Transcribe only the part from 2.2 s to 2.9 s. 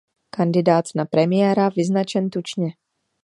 tučně.